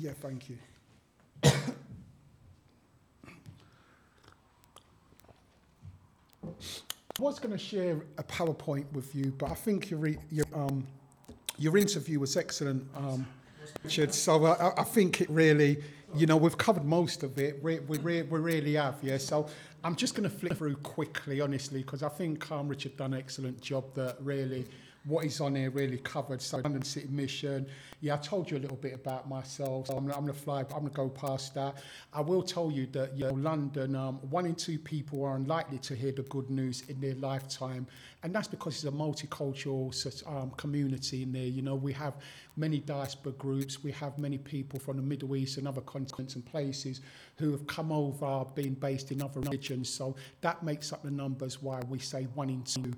[0.00, 0.56] Yeah, thank you.
[7.18, 10.86] I was going to share a PowerPoint with you, but I think your, your, um,
[11.58, 13.26] your interview was excellent, um,
[13.82, 14.14] Richard.
[14.14, 15.82] So uh, I, I think it really,
[16.14, 17.60] you know, we've covered most of it.
[17.60, 19.18] We, we, we really have, yeah.
[19.18, 19.48] So
[19.82, 23.18] I'm just going to flick through quickly, honestly, because I think um, Richard done an
[23.18, 24.64] excellent job that really
[25.04, 26.42] what is on here really covered.
[26.42, 27.66] So London City Mission.
[28.00, 29.88] Yeah, I told you a little bit about myself.
[29.88, 30.62] So I'm, I'm going to fly.
[30.62, 31.82] but I'm going to go past that.
[32.12, 35.78] I will tell you that you know, London, um, one in two people are unlikely
[35.78, 37.86] to hear the good news in their lifetime,
[38.22, 41.42] and that's because it's a multicultural um, community in there.
[41.42, 42.14] You know, we have
[42.56, 43.82] many diaspora groups.
[43.82, 47.00] We have many people from the Middle East and other continents and places
[47.36, 49.88] who have come over, being based in other regions.
[49.88, 52.92] So that makes up the numbers why we say one in two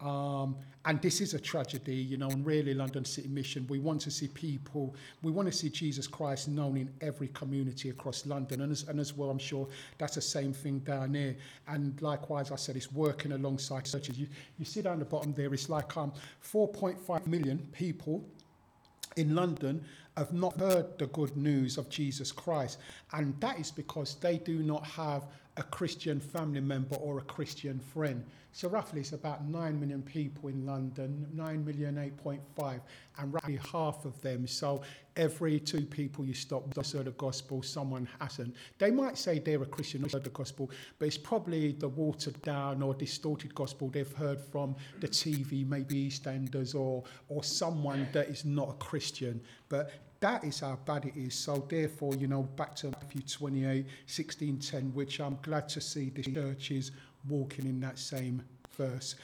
[0.00, 4.00] Um, and this is a tragedy, you know, and really London City Mission, we want
[4.02, 8.60] to see people, we want to see Jesus Christ known in every community across London.
[8.60, 9.68] And as, and as well, I'm sure
[9.98, 11.36] that's the same thing down here.
[11.66, 14.18] And likewise, I said, it's working alongside churches.
[14.18, 16.12] You, you see down the bottom there, it's like um,
[16.44, 18.24] 4.5 million people
[19.16, 19.84] in London
[20.16, 22.78] have not heard the good news of Jesus Christ.
[23.12, 25.24] And that is because they do not have
[25.56, 28.24] a Christian family member or a Christian friend.
[28.58, 32.80] So roughly it's about 9 million people in London, 9 million, 8.5,
[33.18, 34.48] and roughly half of them.
[34.48, 34.82] So
[35.16, 38.56] every two people you stop to serve the gospel, someone hasn't.
[38.78, 42.82] They might say they're a Christian or the gospel, but it's probably the watered down
[42.82, 48.44] or distorted gospel they've heard from the TV, maybe EastEnders or, or someone that is
[48.44, 49.40] not a Christian.
[49.68, 51.34] But that is how bad it is.
[51.34, 56.10] So therefore, you know, back to Matthew 28, 16, 10, which I'm glad to see
[56.10, 56.90] the churches
[57.28, 58.42] walking in that same
[58.76, 59.16] verse.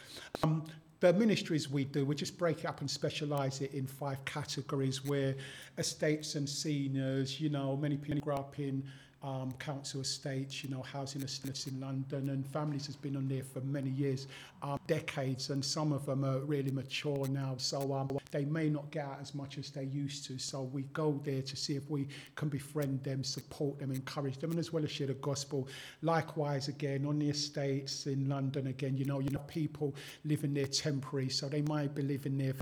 [0.43, 0.65] Um,
[1.01, 5.05] the ministries we do, we just break it up and specialise it in five categories
[5.05, 5.35] where
[5.77, 8.83] estates and seniors, you know, many people grow up in
[9.25, 13.43] um, council estates, you know, housing estates in London, and families has been on there
[13.43, 14.27] for many years,
[14.63, 18.91] um, decades, and some of them are really mature now, so um, they may not
[18.91, 20.39] get out as much as they used to.
[20.39, 24.51] So we go there to see if we can befriend them, support them, encourage them,
[24.51, 25.69] and as well as share the gospel.
[26.03, 29.95] Likewise, again, on the estates in London, again, you know, you know, people
[30.27, 32.53] living there temporary, so they might be living there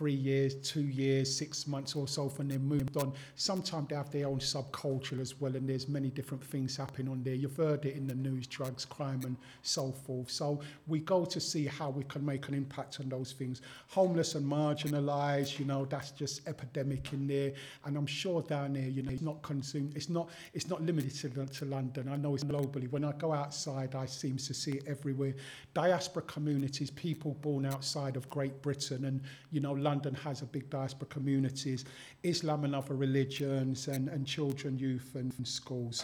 [0.00, 3.12] three years, two years, six months or so, and then moved on.
[3.34, 7.22] Sometimes they have their own subculture as well, and there's many different things happening on
[7.22, 7.34] there.
[7.34, 10.30] You've heard it in the news, drugs, crime, and so forth.
[10.30, 13.60] So we go to see how we can make an impact on those things.
[13.88, 17.52] Homeless and marginalised, you know, that's just epidemic in there.
[17.84, 19.92] And I'm sure down there, you know, it's not consumed.
[19.94, 20.30] It's not.
[20.54, 22.08] It's not limited to, to London.
[22.08, 22.90] I know it's globally.
[22.90, 25.34] When I go outside, I seem to see it everywhere.
[25.74, 30.70] Diaspora communities, people born outside of Great Britain, and you know, London has a big
[30.70, 31.84] diaspora communities.
[32.22, 35.96] Islam and other religions, and and children, youth, and, and schools.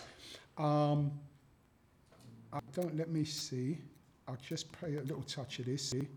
[0.59, 1.01] Um,
[2.53, 3.79] I don't let me see.
[4.27, 5.91] I'll just play a little touch of this.
[5.91, 6.09] See?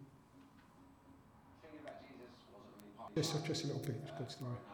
[3.16, 4.00] Just, just a little bit.
[4.18, 4.69] Good story.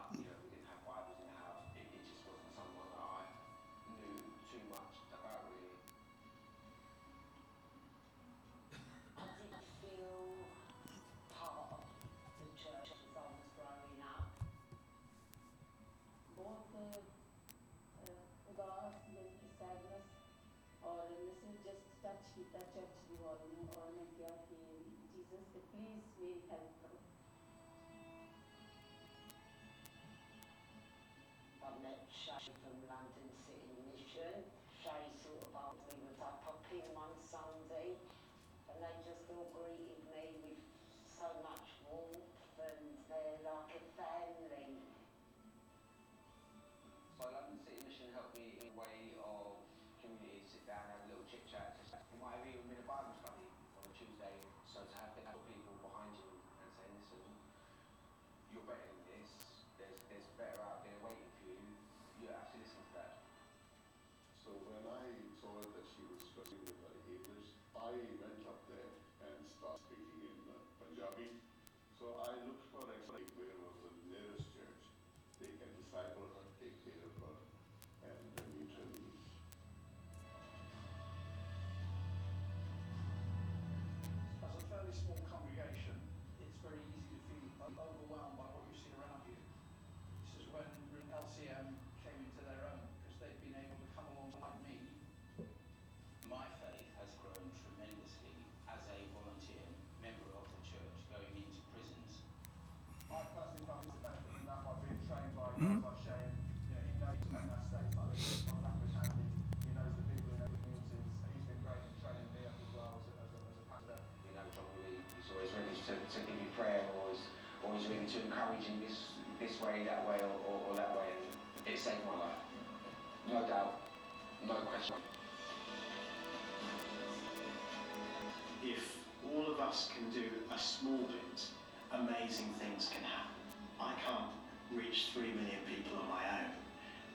[134.95, 136.51] Reach three million people on my own,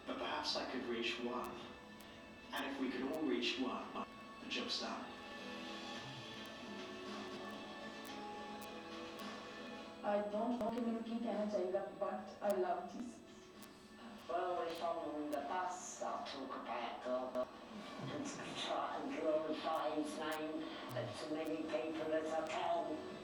[0.06, 1.56] but perhaps I could reach one.
[2.54, 4.04] And if we could all reach one,
[4.44, 4.90] the job's done.
[10.04, 13.16] I don't know communicate and I but I love Jesus.
[14.28, 17.46] Well, if I'm on the bus, I'll talk about uh, God
[18.14, 18.26] and
[18.60, 23.19] try and glorify His name to many people as I can.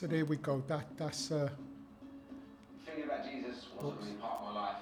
[0.00, 0.62] So there we go.
[0.66, 1.50] That that's uh,
[2.86, 4.76] Thinking about Jesus wasn't really part of my life.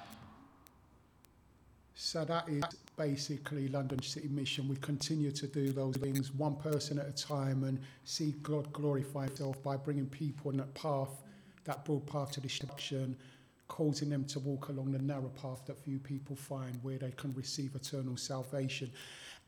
[1.96, 2.62] so that is
[2.96, 4.68] basically London City Mission.
[4.68, 9.24] We continue to do those things one person at a time and see God glorify
[9.24, 11.10] Himself by bringing people on that path,
[11.64, 13.16] that broad path to destruction,
[13.66, 17.34] causing them to walk along the narrow path that few people find, where they can
[17.34, 18.88] receive eternal salvation.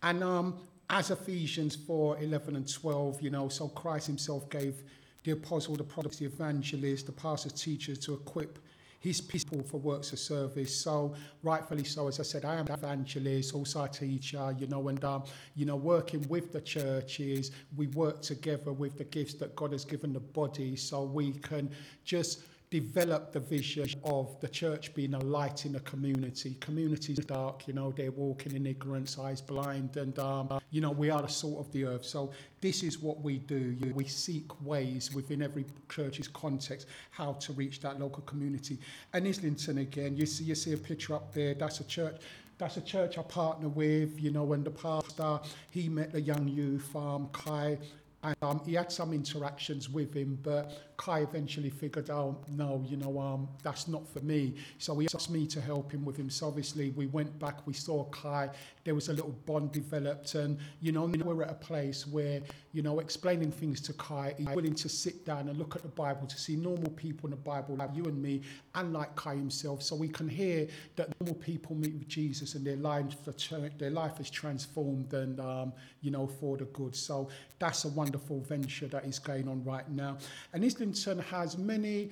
[0.03, 0.59] And um,
[0.89, 4.83] as Ephesians 4 11 and 12, you know, so Christ Himself gave
[5.25, 8.59] the apostle, the prophets, the evangelists, the pastors, teachers to equip
[9.01, 10.75] his people for works of service.
[10.77, 14.89] So rightfully so, as I said, I am an evangelist, also a teacher, you know,
[14.89, 15.25] and um,
[15.57, 19.87] you know, working with the churches, we work together with the gifts that God has
[19.87, 21.71] given the body, so we can
[22.05, 26.57] just develop the vision of the church being a light in the community.
[26.61, 30.93] Communities are dark, you know, they're walking in ignorance, eyes blind, and um, you know,
[30.93, 32.05] we are the salt of the earth.
[32.05, 32.31] So
[32.61, 33.77] this is what we do.
[33.93, 38.79] We seek ways within every church's context how to reach that local community.
[39.13, 41.55] And Islington again, you see, you see a picture up there.
[41.55, 42.21] That's a church.
[42.59, 45.41] That's a church I partner with, you know, when the pastor,
[45.71, 47.79] he met the young youth, um, Kai,
[48.23, 52.99] and um, he had some interactions with him, but Kai eventually figured out, no, you
[52.99, 54.55] know, um, that's not for me.
[54.77, 56.29] So he asked me to help him with him.
[56.29, 58.51] So obviously we went back, we saw Kai,
[58.85, 62.43] there was a little bond developed, and you know, we're at a place where,
[62.75, 65.89] you know, explaining things to Kai, he's willing to sit down and look at the
[65.89, 68.43] Bible to see normal people in the Bible, like you and me,
[68.75, 70.67] and like Kai himself, so we can hear
[70.97, 76.11] that normal people meet with Jesus and their their life is transformed, and um, you
[76.11, 76.95] know, for the good.
[76.95, 80.19] So that's a wonderful venture that is going on right now.
[80.53, 80.90] And Islington
[81.31, 82.11] has many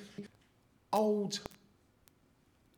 [0.92, 1.40] old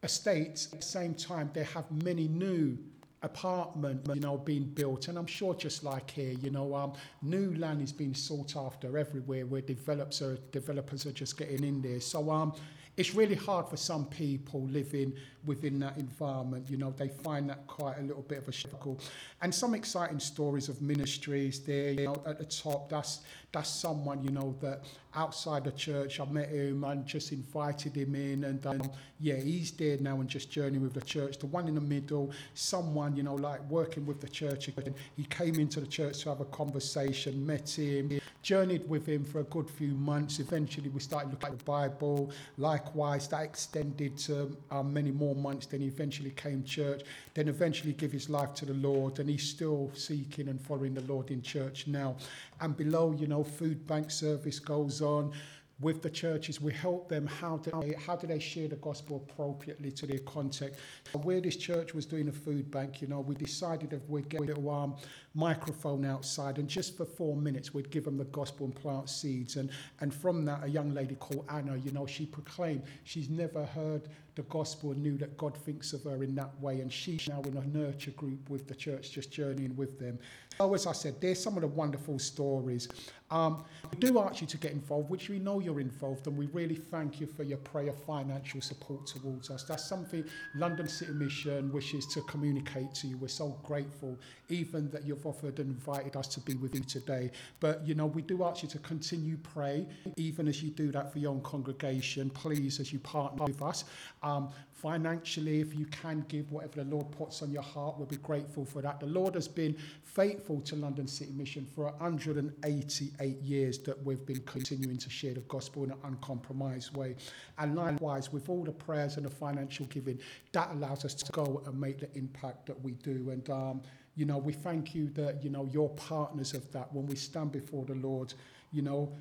[0.03, 0.73] estates.
[0.73, 2.79] At the same time they have many new
[3.23, 5.09] apartment you know being built.
[5.09, 8.97] And i'm sure just like here you know um new land is being sought after
[8.97, 12.01] everywhere where developers are developers are just getting in there.
[12.01, 12.55] So um
[12.97, 15.13] it's really hard for some people living
[15.45, 16.69] within that environment.
[16.69, 19.01] You know, they find that quite a little bit of a struggle.
[19.43, 22.89] And some exciting stories of ministries there, you know, at the top.
[22.89, 23.21] That's
[23.53, 24.85] that's someone, you know, that
[25.15, 28.45] outside the church, I met him and just invited him in.
[28.45, 31.39] And um, yeah, he's there now and just journeying with the church.
[31.39, 34.95] The one in the middle, someone, you know, like working with the church again.
[35.17, 39.41] He came into the church to have a conversation, met him, journeyed with him for
[39.41, 40.39] a good few months.
[40.39, 42.31] Eventually, we started looking at the Bible.
[42.57, 45.67] Likewise, that extended to um, many more months.
[45.67, 47.03] Then he eventually came church.
[47.35, 49.19] Then eventually give his life to the Lord.
[49.19, 52.17] And he's still seeking and following the Lord in church now.
[52.61, 55.33] And below, you know, food bank service goes on
[55.81, 56.61] with the churches.
[56.61, 60.19] We help them how do they, how do they share the gospel appropriately to their
[60.21, 60.79] context.
[61.23, 64.41] Where this church was doing a food bank, you know, we decided that we'd get
[64.41, 64.97] a little um,
[65.35, 69.57] microphone outside and just for four minutes we'd give them the gospel and plant seeds.
[69.57, 69.71] And,
[70.01, 74.09] and from that, a young lady called Anna, you know, she proclaimed she's never heard
[74.35, 76.81] the gospel and knew that God thinks of her in that way.
[76.81, 80.19] And she's now in a nurture group with the church, just journeying with them.
[80.59, 82.89] So, as I said, there's some of the wonderful stories.
[83.31, 86.47] Um, we do ask you to get involved, which we know you're involved, and we
[86.47, 89.63] really thank you for your prayer financial support towards us.
[89.63, 90.25] That's something
[90.57, 93.17] London City Mission wishes to communicate to you.
[93.17, 94.19] We're so grateful,
[94.49, 97.31] even that you've offered and invited us to be with you today.
[97.61, 101.13] But, you know, we do ask you to continue pray, even as you do that
[101.13, 102.31] for your own congregation.
[102.31, 103.85] Please, as you partner with us,
[104.23, 108.17] um, financially, if you can give whatever the Lord puts on your heart, we'll be
[108.17, 109.01] grateful for that.
[109.01, 114.41] The Lord has been faithful to London City Mission for 188 years that we've been
[114.41, 117.17] continuing to share the gospel in an uncompromised way.
[117.59, 120.19] And likewise, with all the prayers and the financial giving,
[120.53, 123.31] that allows us to go and make the impact that we do.
[123.31, 123.83] And, um,
[124.17, 126.93] you know, we thank you that, you know, you're partners of that.
[126.93, 128.35] When we stand before the Lord,
[128.73, 129.13] you know,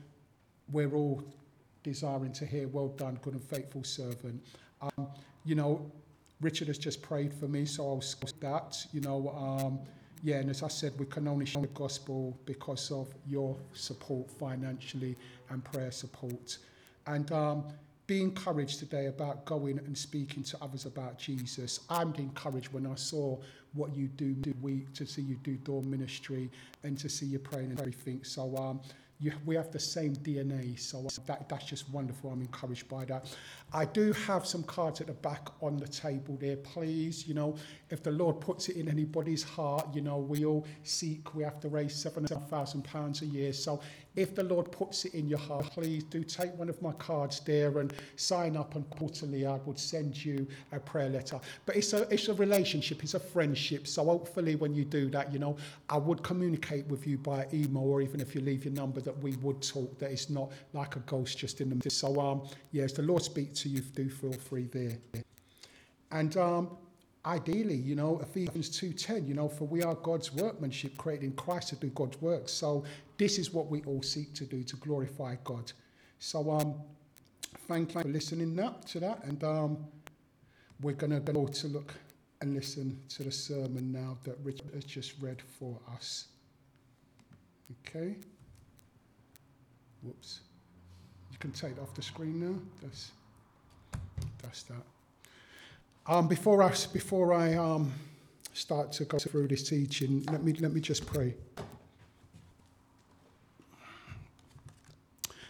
[0.71, 1.23] we're all
[1.83, 4.43] desiring to hear, well done, good and faithful servant.
[4.81, 5.07] Um,
[5.45, 5.91] you know,
[6.41, 8.77] Richard has just prayed for me, so I'll skip that.
[8.93, 9.79] You know, um,
[10.23, 14.29] yeah, and as I said, we can only share the gospel because of your support
[14.31, 15.15] financially
[15.49, 16.57] and prayer support.
[17.07, 17.65] And um,
[18.07, 21.81] be encouraged today about going and speaking to others about Jesus.
[21.89, 23.37] I'm encouraged when I saw
[23.73, 26.49] what you do do week to see you do door ministry
[26.83, 28.23] and to see you praying and everything.
[28.23, 28.81] So um,
[29.19, 32.29] you, we have the same DNA, so that, that's just wonderful.
[32.31, 33.25] I'm encouraged by that.
[33.73, 36.55] I do have some cards at the back on the table there.
[36.55, 37.55] Please, you know,
[37.89, 41.59] if the Lord puts it in anybody's heart, you know, we all seek, we have
[41.61, 43.53] to raise seven thousand pounds a year.
[43.53, 43.79] So
[44.15, 47.39] if the Lord puts it in your heart, please do take one of my cards
[47.39, 51.39] there and sign up and quarterly I would send you a prayer letter.
[51.65, 53.87] But it's a it's a relationship, it's a friendship.
[53.87, 55.57] So hopefully when you do that, you know,
[55.89, 59.17] I would communicate with you by email or even if you leave your number that
[59.23, 61.91] we would talk, that it's not like a ghost just in the middle.
[61.91, 62.41] so um
[62.71, 64.97] yes, the Lord speak to you, do feel free there.
[66.11, 66.77] And um
[67.29, 71.69] ideally, you know, Ephesians 2.10, you know, for we are God's workmanship created in Christ
[71.69, 72.49] to do God's work.
[72.49, 72.83] So
[73.17, 75.71] this is what we all seek to do, to glorify God.
[76.17, 76.75] So um,
[77.67, 78.55] thank you for listening
[78.87, 79.23] to that.
[79.23, 79.77] And um,
[80.81, 81.93] we're going to go to look
[82.41, 86.29] and listen to the sermon now that Richard has just read for us.
[87.87, 88.15] Okay.
[90.01, 90.39] Whoops.
[91.31, 92.59] You can take it off the screen now.
[92.81, 93.11] That's,
[94.41, 94.83] that's that.
[96.09, 97.93] Um, before I, before I um,
[98.53, 101.35] start to go through this teaching, let me, let me just pray.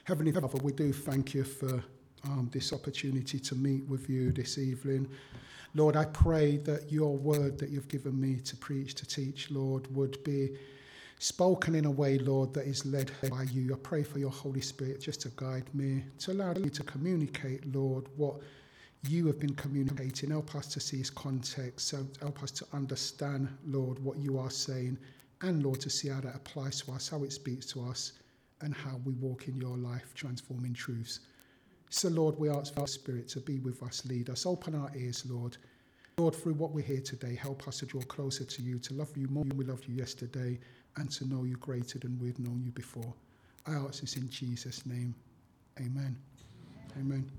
[0.04, 1.82] Heavenly Father, we do thank you for
[2.26, 5.08] um, this opportunity to meet with you this evening.
[5.76, 9.88] Lord, I pray that your word that you've given me to preach, to teach, Lord,
[9.96, 10.58] would be
[11.20, 13.74] spoken in a way, Lord, that is led by you.
[13.74, 17.74] I pray for your Holy Spirit just to guide me, to allow me to communicate,
[17.74, 18.42] Lord, what
[19.08, 20.30] you have been communicating.
[20.30, 21.88] Help us to see his context.
[21.88, 24.98] So help us to understand, Lord, what you are saying,
[25.42, 28.14] and Lord, to see how that applies to us, how it speaks to us,
[28.62, 31.22] and how we walk in your life, transforming truths.
[31.90, 34.46] So, Lord, we ask for our Spirit to be with us, lead us.
[34.46, 35.58] Open our ears, Lord.
[36.18, 39.16] Lord, through what we hear today, help us to draw closer to you, to love
[39.16, 40.60] you more than we loved you yesterday,
[40.98, 43.14] and to know you greater than we've known you before.
[43.66, 45.16] I ask this in Jesus' name.
[45.80, 46.18] Amen.
[47.00, 47.32] Amen.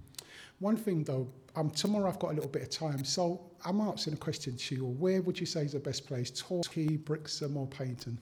[0.61, 1.27] One thing though,
[1.57, 4.75] um, tomorrow I've got a little bit of time, so I'm asking a question to
[4.75, 4.85] you.
[4.85, 6.31] Where would you say is the best place?
[6.31, 8.17] Torquay, Brixham, or Paignton?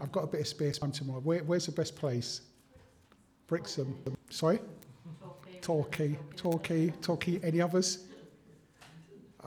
[0.00, 1.20] I've got a bit of spare time tomorrow.
[1.20, 2.42] Where, where's the best place?
[3.46, 3.96] Brixham.
[4.30, 4.58] Sorry?
[5.60, 6.18] Torquay.
[6.36, 6.92] Torquay.
[7.00, 7.40] Torquay.
[7.42, 8.04] Any others?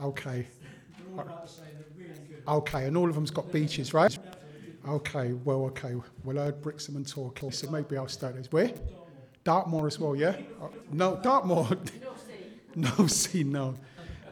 [0.02, 0.46] Okay.
[2.48, 4.18] Okay, and all of them's got beaches, right?
[4.88, 5.94] Okay, well, okay.
[6.24, 8.50] Well, I heard Brixham and Torquay, so maybe I'll start this.
[8.50, 8.72] Where?
[9.44, 10.36] Dartmoor as well, yeah?
[10.60, 11.68] Uh, no, Dartmoor.
[12.76, 13.74] no, see, no.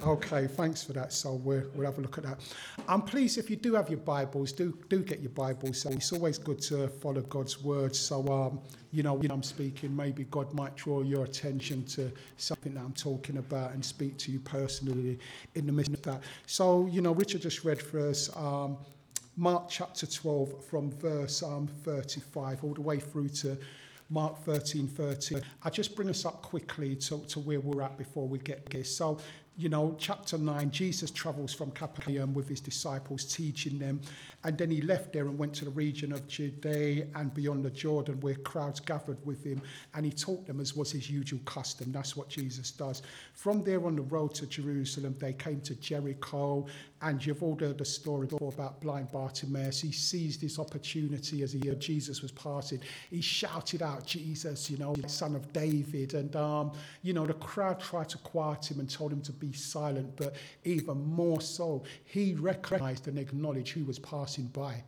[0.02, 1.12] Okay, thanks for that.
[1.12, 2.40] So we'll, we'll have a look at that.
[2.88, 5.82] And please, if you do have your Bibles, do do get your Bibles.
[5.82, 7.94] So it's always good to follow God's word.
[7.94, 8.60] So um,
[8.92, 12.94] you know, when I'm speaking, maybe God might draw your attention to something that I'm
[12.94, 15.18] talking about and speak to you personally
[15.54, 16.22] in the midst of that.
[16.46, 18.34] So you know, Richard just read for us.
[18.34, 18.78] Um,
[19.36, 23.56] Mark chapter 12 from verse um, 35 all the way through to
[24.10, 25.40] Mark 13, 13.
[25.62, 28.94] I just bring us up quickly to, to where we're at before we get this.
[28.94, 29.18] So
[29.56, 34.00] you know, chapter 9, Jesus travels from Capernaum with his disciples, teaching them.
[34.42, 37.70] And then he left there and went to the region of Judea and beyond the
[37.70, 39.60] Jordan, where crowds gathered with him.
[39.94, 41.92] And he taught them as was his usual custom.
[41.92, 43.02] That's what Jesus does.
[43.34, 46.66] From there on the road to Jerusalem, they came to Jericho.
[47.02, 49.80] And you've all heard the story about blind Bartimaeus.
[49.80, 52.80] He seized this opportunity as he heard Jesus was passing.
[53.10, 56.14] He shouted out, Jesus, you know, son of David.
[56.14, 59.52] And, um, you know, the crowd tried to quiet him and told him to be
[59.52, 64.84] silent, but even more so, he recognized and acknowledged who was passing by.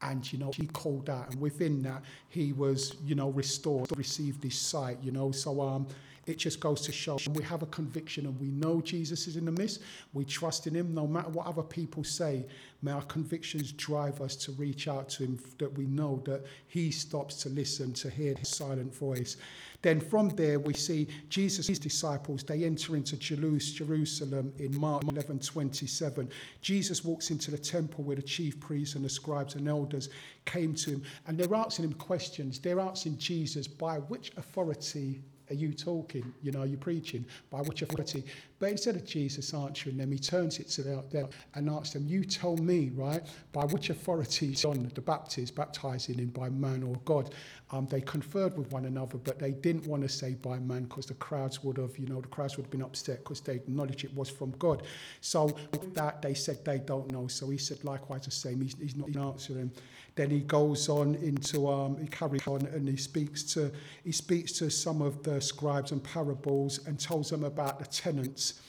[0.00, 4.44] And, you know, he called out, and within that, he was, you know, restored, received
[4.44, 5.32] his sight, you know.
[5.32, 5.88] So, um,
[6.28, 9.44] it just goes to show we have a conviction and we know Jesus is in
[9.44, 9.80] the midst.
[10.12, 12.46] We trust in him no matter what other people say.
[12.82, 16.90] May our convictions drive us to reach out to him that we know that he
[16.90, 19.36] stops to listen, to hear his silent voice.
[19.82, 25.38] Then from there we see Jesus' his disciples, they enter into Jerusalem in Mark 11,
[25.40, 26.28] 27.
[26.60, 30.08] Jesus walks into the temple where the chief priests and the scribes and elders
[30.44, 32.58] came to him and they're asking him questions.
[32.58, 36.32] They're asking Jesus, by which authority are you talking?
[36.42, 37.24] You know, are you preaching?
[37.50, 38.24] By which authority?
[38.58, 42.24] But instead of Jesus answering them, he turns it to them and asks them, You
[42.24, 47.34] tell me, right, by which authority John the Baptist baptizing him by man or God?
[47.70, 51.06] Um, they conferred with one another, but they didn't want to say by man because
[51.06, 54.04] the crowds would have, you know, the crowds would have been upset because they acknowledged
[54.04, 54.82] it was from God.
[55.20, 55.54] So
[55.92, 57.26] that, they said they don't know.
[57.28, 58.60] So he said likewise the same.
[58.62, 59.70] He's, he's not answering.
[60.18, 63.70] Then he goes on into, um, he carries on and he speaks to,
[64.02, 68.60] he speaks to some of the scribes and parables and tells them about the tenants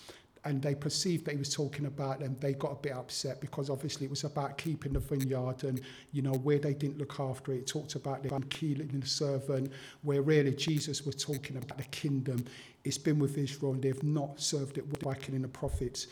[0.46, 3.72] and they perceived that he was talking about them, they got a bit upset because
[3.72, 7.52] obviously it was about keeping the vineyard and, you know, where they didn't look after
[7.52, 7.58] it.
[7.58, 9.72] It talked about them killing the servant,
[10.04, 12.46] where really Jesus was talking about the kingdom.
[12.84, 16.06] It's been with Israel and they've not served it by killing the prophets.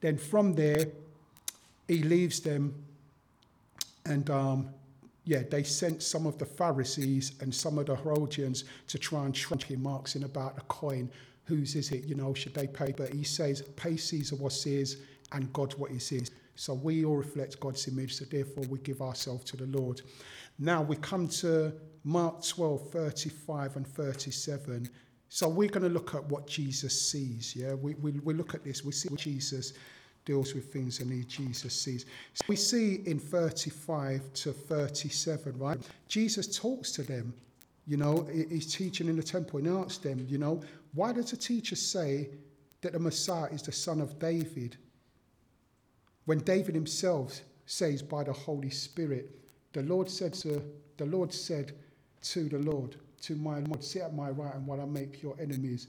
[0.00, 0.86] Then from there,
[1.86, 2.74] he leaves them
[4.04, 4.70] and, um,
[5.24, 9.34] yeah, they sent some of the Pharisees and some of the Herodians to try and
[9.34, 11.10] trick him, asking about a coin
[11.44, 12.04] whose is it?
[12.04, 12.94] You know, should they pay?
[12.96, 14.98] But he says, pay Caesar what is
[15.32, 16.30] and God what is his.
[16.54, 20.02] So we all reflect God's image, so therefore we give ourselves to the Lord.
[20.58, 21.72] Now we come to
[22.04, 24.88] Mark 12, 35 and 37.
[25.28, 27.54] So we're going to look at what Jesus sees.
[27.56, 29.72] Yeah, we, we, we look at this, we see what Jesus
[30.24, 32.06] deals with things and he Jesus sees.
[32.34, 35.78] So we see in 35 to 37, right?
[36.08, 37.34] Jesus talks to them.
[37.86, 40.62] You know, he's teaching in the temple and asks them, you know,
[40.94, 42.28] why does the teacher say
[42.82, 44.76] that the Messiah is the son of David?
[46.26, 49.30] When David himself says by the Holy Spirit,
[49.72, 50.62] the Lord said to
[50.96, 51.72] the Lord said
[52.22, 55.34] to the Lord, to my Lord, sit at my right and while I make your
[55.40, 55.86] enemies,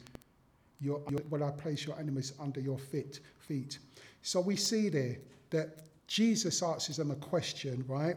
[0.82, 3.80] your, your while I place your enemies under your feet feet.
[4.22, 5.18] So we see there
[5.50, 8.16] that Jesus answers them a question, right?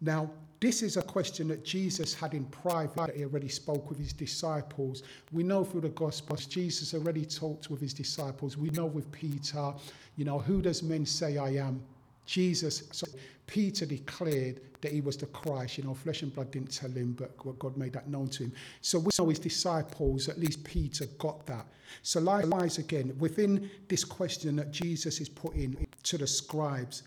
[0.00, 3.98] Now, this is a question that Jesus had in private that he already spoke with
[3.98, 5.02] his disciples.
[5.32, 8.56] We know through the Gospels, Jesus already talked with his disciples.
[8.56, 9.72] We know with Peter,
[10.16, 11.82] you know, who does men say I am?
[12.30, 13.08] Jesus, so
[13.48, 15.78] Peter declared that he was the Christ.
[15.78, 18.52] You know, flesh and blood didn't tell him, but God made that known to him.
[18.82, 21.66] So we know his disciples, at least Peter, got that.
[22.02, 27.02] So likewise, again, within this question that Jesus is putting to the scribes,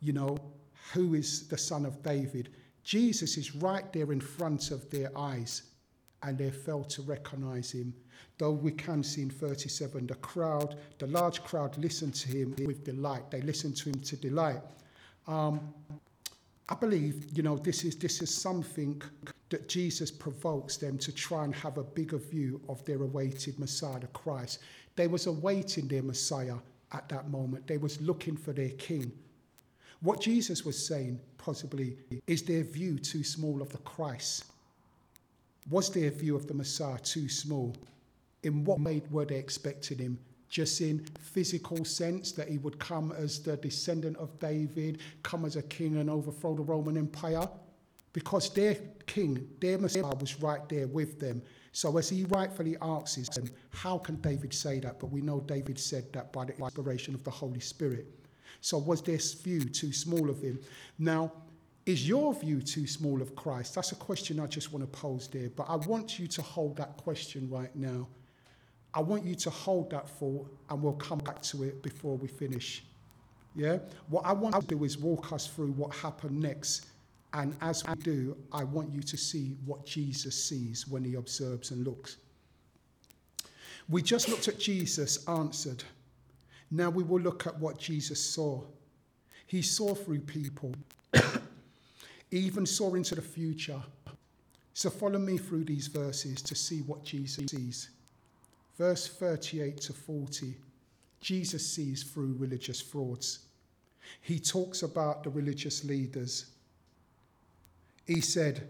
[0.00, 0.36] you know,
[0.92, 2.50] who is the son of David?
[2.84, 5.62] Jesus is right there in front of their eyes,
[6.22, 7.94] and they fail to recognize him.
[8.38, 12.84] Though we can see in 37, the crowd, the large crowd listened to him with
[12.84, 13.30] delight.
[13.30, 14.60] They listened to him to delight.
[15.26, 15.60] Um,
[16.68, 19.02] I believe, you know, this is, this is something
[19.50, 24.06] that Jesus provokes them to try and have a bigger view of their awaited Messiah,
[24.12, 24.60] Christ.
[24.96, 26.56] They was awaiting their Messiah
[26.92, 27.66] at that moment.
[27.66, 29.12] They was looking for their king.
[30.00, 34.46] What Jesus was saying, possibly, is their view too small of the Christ?
[35.70, 37.76] Was their view of the Messiah too small?
[38.42, 40.18] In what way were they expecting him?
[40.48, 45.56] Just in physical sense that he would come as the descendant of David, come as
[45.56, 47.48] a king and overthrow the Roman Empire?
[48.12, 48.76] Because their
[49.06, 51.42] king, their Messiah, was right there with them.
[51.72, 55.00] So as he rightfully asks them, how can David say that?
[55.00, 58.06] But we know David said that by the inspiration of the Holy Spirit.
[58.60, 60.60] So was this view too small of him?
[60.98, 61.32] Now,
[61.86, 63.74] is your view too small of Christ?
[63.74, 65.48] That's a question I just want to pose there.
[65.48, 68.06] But I want you to hold that question right now.
[68.94, 72.28] I want you to hold that thought and we'll come back to it before we
[72.28, 72.84] finish.
[73.54, 73.78] Yeah?
[74.08, 76.86] What I want to do is walk us through what happened next.
[77.32, 81.70] And as we do, I want you to see what Jesus sees when he observes
[81.70, 82.18] and looks.
[83.88, 85.82] We just looked at Jesus answered.
[86.70, 88.62] Now we will look at what Jesus saw.
[89.46, 90.74] He saw through people,
[92.30, 93.82] even saw into the future.
[94.74, 97.90] So follow me through these verses to see what Jesus sees.
[98.76, 100.56] Verse 38 to 40
[101.20, 103.46] Jesus sees through religious frauds.
[104.20, 106.46] He talks about the religious leaders.
[108.06, 108.66] He said,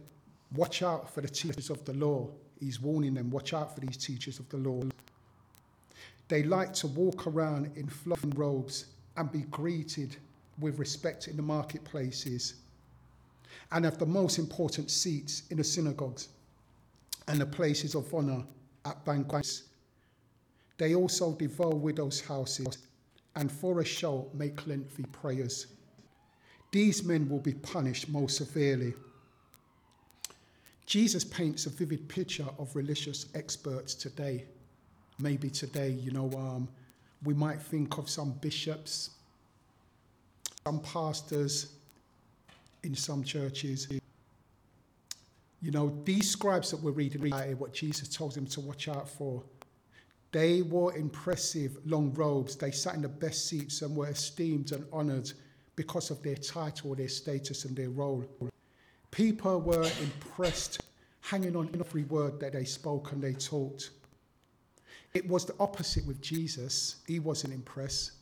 [0.54, 2.28] Watch out for the teachers of the law.
[2.60, 4.82] He's warning them, Watch out for these teachers of the law.
[6.28, 8.86] They like to walk around in flowing robes
[9.16, 10.16] and be greeted
[10.60, 12.54] with respect in the marketplaces
[13.70, 16.28] and have the most important seats in the synagogues
[17.28, 18.44] and the places of honor
[18.84, 19.64] at banquets.
[20.82, 22.78] They also devour widows' houses
[23.36, 25.68] and for a show make lengthy prayers.
[26.72, 28.92] These men will be punished most severely.
[30.86, 34.46] Jesus paints a vivid picture of religious experts today
[35.22, 36.68] maybe today, you know, um,
[37.22, 39.10] we might think of some bishops,
[40.64, 41.74] some pastors
[42.82, 43.86] in some churches,
[45.60, 49.44] You know, these scribes that we're reading what Jesus told them to watch out for,
[50.32, 52.56] they wore impressive long robes.
[52.56, 55.30] They sat in the best seats and were esteemed and honored
[55.76, 58.24] because of their title, their status, and their role.
[59.10, 60.80] People were impressed,
[61.20, 63.90] hanging on every word that they spoke and they taught.
[65.12, 66.96] It was the opposite with Jesus.
[67.06, 68.12] He wasn't impressed.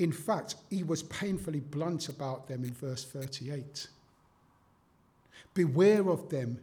[0.00, 3.86] In fact, he was painfully blunt about them in verse 38.
[5.54, 6.58] Beware of them.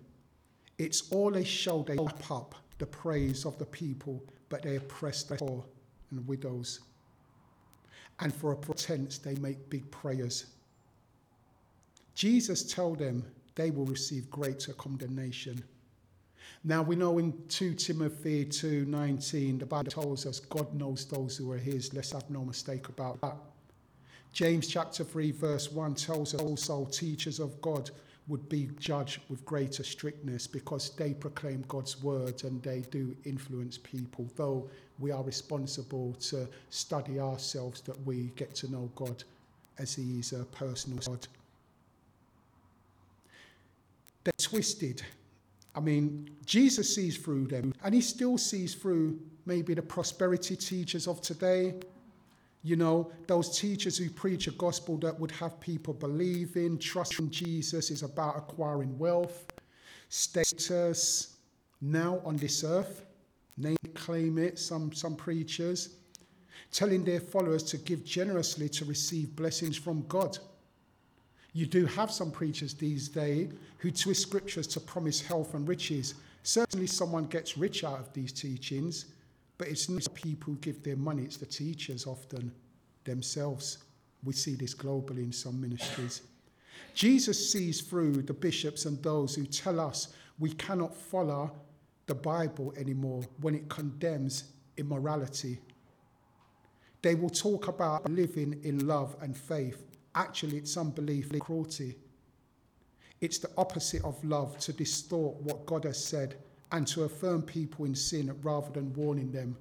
[0.77, 5.23] It's all they show, they lap up the praise of the people, but they oppress
[5.23, 5.65] the poor
[6.11, 6.81] and widows.
[8.19, 10.45] And for a pretense, they make big prayers.
[12.13, 15.63] Jesus told them they will receive greater condemnation.
[16.63, 21.51] Now we know in 2 Timothy 2:19 the Bible tells us God knows those who
[21.51, 21.93] are his.
[21.93, 23.37] Let's have no mistake about that.
[24.33, 27.91] James chapter 3 verse 1 tells us also teachers of God
[28.27, 33.77] would be judged with greater strictness because they proclaim God's word and they do influence
[33.77, 34.67] people, though
[34.99, 39.23] we are responsible to study ourselves that we get to know God
[39.77, 41.27] as He is a personal God.
[44.23, 45.03] They're twisted.
[45.75, 51.07] I mean, Jesus sees through them, and He still sees through maybe the prosperity teachers
[51.07, 51.75] of today,
[52.65, 57.19] you know, those teachers who preach a gospel that would have people believe in, trust
[57.19, 59.45] in Jesus is about acquiring wealth,
[60.09, 61.37] status,
[61.79, 63.05] now on this earth,
[63.55, 65.97] name claim it, some, some preachers,
[66.71, 70.39] telling their followers to give generously to receive blessings from God.
[71.53, 76.15] You do have some preachers these days who twist scriptures to promise health and riches.
[76.41, 79.05] Certainly, someone gets rich out of these teachings,
[79.57, 82.51] but it's not people who give their money, it's the teachers often
[83.03, 83.79] themselves.
[84.23, 86.21] We see this globally in some ministries.
[86.93, 91.51] Jesus sees through the bishops and those who tell us we cannot follow
[92.07, 94.45] the Bible anymore when it condemns
[94.77, 95.59] immorality.
[97.01, 99.85] They will talk about living in love and faith.
[100.15, 101.95] Actually, it's unbelief cruelty.
[103.21, 106.35] It's the opposite of love to distort what God has said
[106.75, 109.55] and to affirm people in sin rather than warning them.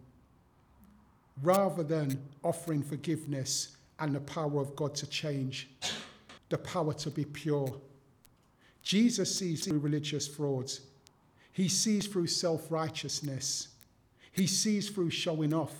[1.43, 5.71] Rather than offering forgiveness and the power of God to change,
[6.49, 7.73] the power to be pure.
[8.83, 10.81] Jesus sees through religious frauds.
[11.53, 13.69] He sees through self righteousness.
[14.33, 15.75] He sees through showing off.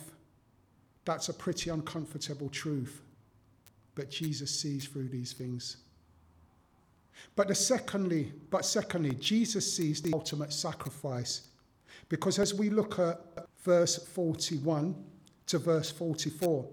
[1.03, 3.01] That's a pretty uncomfortable truth.
[3.93, 5.77] But Jesus sees through these things.
[7.35, 11.49] But the secondly, but secondly, Jesus sees the ultimate sacrifice.
[12.09, 13.19] Because as we look at
[13.63, 14.95] verse 41
[15.47, 16.67] to verse 44,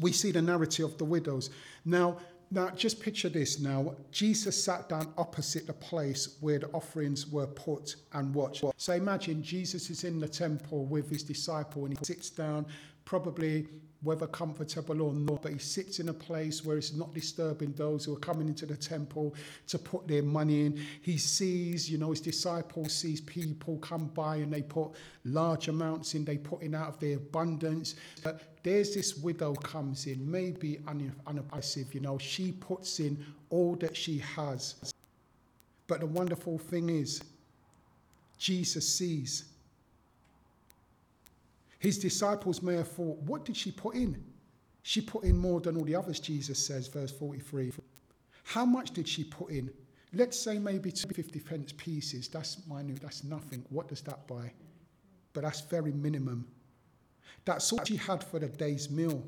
[0.00, 1.50] we see the narrative of the widows.
[1.84, 2.18] Now,
[2.50, 3.94] now just picture this now.
[4.10, 8.64] Jesus sat down opposite the place where the offerings were put and watched.
[8.76, 12.66] So imagine Jesus is in the temple with his disciple and he sits down,
[13.04, 13.68] probably
[14.02, 18.04] whether comfortable or not, but he sits in a place where it's not disturbing those
[18.04, 19.34] who are coming into the temple
[19.68, 20.84] to put their money in.
[21.02, 24.90] He sees, you know, his disciples sees people come by and they put
[25.24, 27.94] large amounts in, they put in out of their abundance.
[28.24, 30.80] But there's this widow comes in, maybe
[31.26, 34.92] unimpressive, you know, she puts in all that she has.
[35.86, 37.22] But the wonderful thing is,
[38.38, 39.44] Jesus sees
[41.82, 44.22] his disciples may have thought, what did she put in?
[44.82, 47.72] She put in more than all the others, Jesus says, verse 43.
[48.44, 49.68] How much did she put in?
[50.12, 52.28] Let's say maybe two 50 pence pieces.
[52.28, 53.64] That's minute, that's nothing.
[53.70, 54.52] What does that buy?
[55.32, 56.46] But that's very minimum.
[57.44, 59.20] That's all she had for the day's meal.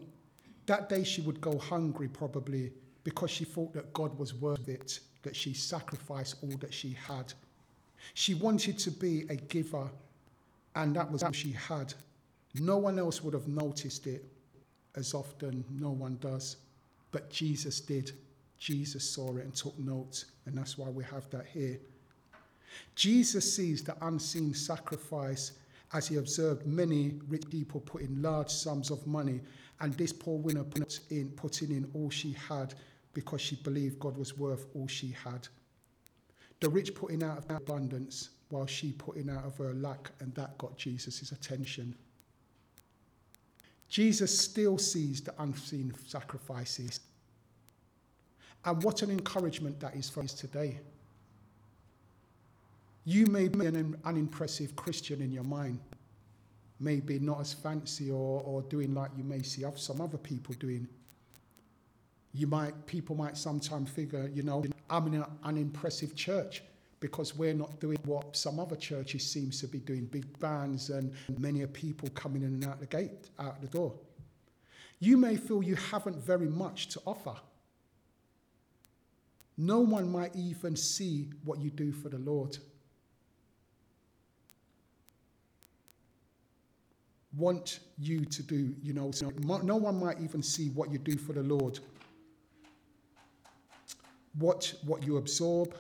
[0.66, 2.70] That day she would go hungry probably
[3.02, 7.32] because she thought that God was worth it, that she sacrificed all that she had.
[8.14, 9.90] She wanted to be a giver,
[10.76, 11.92] and that was all she had.
[12.54, 14.24] No one else would have noticed it
[14.96, 16.56] as often, no one does.
[17.10, 18.12] But Jesus did.
[18.58, 21.78] Jesus saw it and took notes, and that's why we have that here.
[22.94, 25.52] Jesus sees the unseen sacrifice
[25.92, 29.40] as he observed many rich people put in large sums of money,
[29.80, 32.74] and this poor winner put in, putting in all she had
[33.12, 35.46] because she believed God was worth all she had.
[36.60, 40.56] The rich putting out of abundance while she putting out of her lack, and that
[40.58, 41.94] got Jesus' attention.
[43.88, 47.00] Jesus still sees the unseen sacrifices.
[48.64, 50.80] And what an encouragement that is for us today.
[53.04, 55.78] You may be an unimpressive Christian in your mind,
[56.80, 60.88] maybe not as fancy or, or doing like you may see some other people doing.
[62.32, 66.62] You might, people might sometimes figure, you know, I'm in an unimpressive church
[67.04, 71.12] because we're not doing what some other churches seems to be doing, big bands and
[71.38, 73.92] many people coming in and out the gate, out the door.
[75.00, 77.34] You may feel you haven't very much to offer.
[79.58, 82.56] No one might even see what you do for the Lord.
[87.36, 89.12] Want you to do, you know,
[89.62, 91.80] no one might even see what you do for the Lord.
[94.38, 95.74] Watch what you absorb.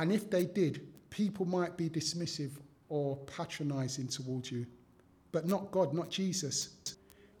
[0.00, 2.52] And if they did, people might be dismissive
[2.88, 4.64] or patronizing towards you.
[5.30, 6.76] But not God, not Jesus.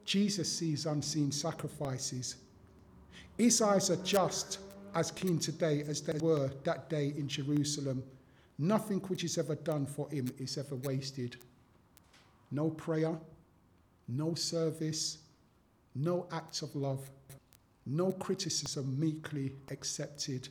[0.04, 2.36] Jesus sees unseen sacrifices.
[3.38, 4.58] His eyes are just
[4.94, 8.02] as keen today as they were that day in Jerusalem.
[8.58, 11.36] Nothing which is ever done for him is ever wasted.
[12.50, 13.18] No prayer,
[14.06, 15.16] no service,
[15.94, 17.08] no act of love,
[17.86, 20.50] no criticism meekly accepted,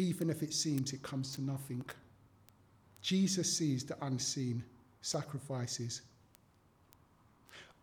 [0.00, 1.84] even if it seems it comes to nothing.
[3.02, 4.64] Jesus sees the unseen
[5.02, 6.02] sacrifices.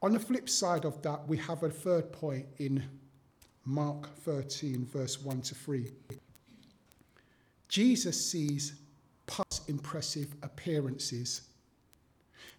[0.01, 2.84] On the flip side of that, we have a third point in
[3.65, 5.91] Mark 13, verse 1 to 3.
[7.67, 8.73] Jesus sees
[9.25, 11.41] past impressive appearances.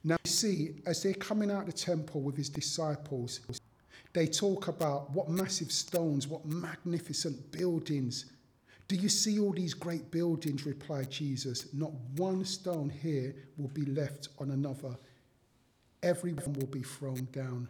[0.05, 3.41] Now, you see, as they're coming out of the temple with his disciples,
[4.13, 8.27] they talk about what massive stones, what magnificent buildings.
[8.89, 10.65] Do you see all these great buildings?
[10.65, 11.73] replied Jesus.
[11.75, 14.97] Not one stone here will be left on another,
[16.03, 17.69] every one will be thrown down.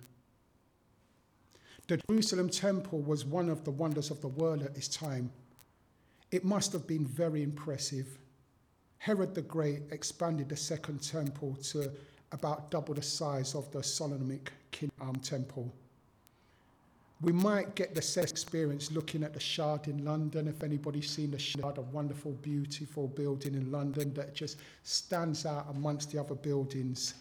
[1.89, 5.33] The Jerusalem temple was one of the wonders of the world at this time.
[6.31, 8.19] It must have been very impressive.
[8.99, 11.91] Herod the Great expanded the second temple to
[12.33, 15.73] about double the size of the Solomonic King um, temple.
[17.21, 20.47] We might get the same experience looking at the Shard in London.
[20.47, 25.67] If anybody's seen the Shard, a wonderful, beautiful building in London that just stands out
[25.71, 27.15] amongst the other buildings.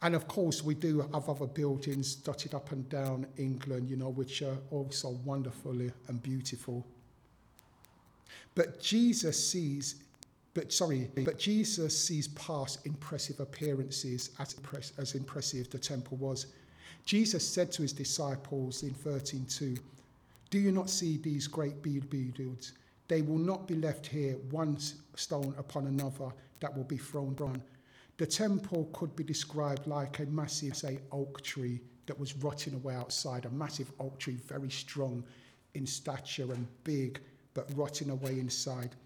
[0.00, 4.10] And of course, we do have other buildings dotted up and down England, you know,
[4.10, 6.86] which are also wonderful and beautiful.
[8.54, 9.96] But Jesus sees,
[10.54, 14.56] but sorry, but Jesus sees past impressive appearances as,
[14.98, 16.46] as impressive the temple was.
[17.08, 19.78] Jesus said to his disciples in 13:2,
[20.50, 22.74] Do you not see these great buildings?
[23.08, 24.76] They will not be left here one
[25.16, 27.62] stone upon another that will be thrown down.
[28.18, 32.94] The temple could be described like a massive, say, oak tree that was rotting away
[32.94, 35.24] outside, a massive oak tree, very strong
[35.72, 37.22] in stature and big,
[37.54, 38.96] but rotting away inside.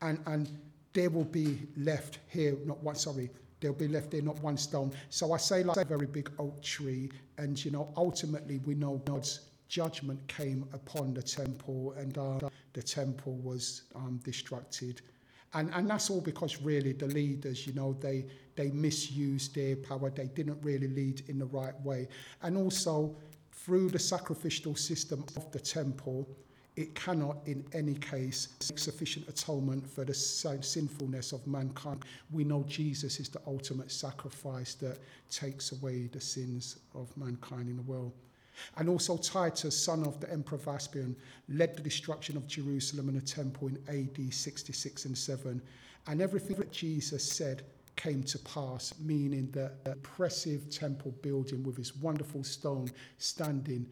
[0.00, 0.58] And, and
[0.94, 3.28] there will be left here, not one, sorry,
[3.62, 4.92] there'll be left there not one stone.
[5.08, 9.00] So I say like a very big oak tree, and you know, ultimately we know
[9.06, 15.00] God's judgment came upon the temple, and uh, the temple was um, destructed.
[15.54, 20.10] And, and that's all because really the leaders, you know, they, they misused their power.
[20.10, 22.08] They didn't really lead in the right way.
[22.42, 23.14] And also,
[23.52, 26.28] through the sacrificial system of the temple,
[26.76, 32.04] it cannot in any case make sufficient atonement for the sinfulness of mankind.
[32.30, 34.98] We know Jesus is the ultimate sacrifice that
[35.30, 38.12] takes away the sins of mankind in the world.
[38.76, 41.14] And also Titus, son of the Emperor Vaspian,
[41.48, 45.60] led the destruction of Jerusalem and the temple in AD 66 and 7.
[46.06, 47.62] And everything that Jesus said
[47.96, 53.86] came to pass, meaning that the oppressive temple building with its wonderful stone standing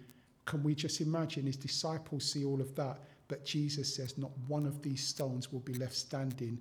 [0.51, 2.99] Can we just imagine his disciples see all of that?
[3.29, 6.59] But Jesus says, not one of these stones will be left standing.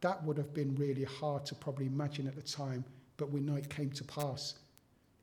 [0.00, 2.84] That would have been really hard to probably imagine at the time,
[3.18, 4.54] but we know it came to pass.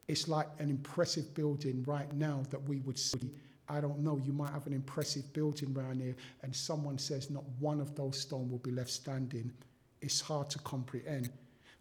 [0.07, 3.29] It's like an impressive building right now that we would see.
[3.67, 7.43] I don't know, you might have an impressive building around here, and someone says not
[7.59, 9.51] one of those stones will be left standing.
[9.99, 11.29] It's hard to comprehend.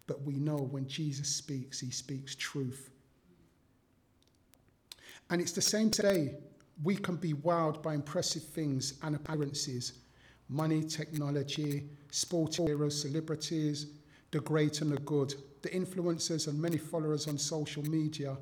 [0.07, 2.89] But we know when Jesus speaks, he speaks truth.
[5.29, 6.35] And it's the same today.
[6.83, 9.93] We can be wowed by impressive things and appearances
[10.49, 13.87] money, technology, sporting heroes, celebrities,
[14.31, 18.37] the great and the good, the influencers and many followers on social media,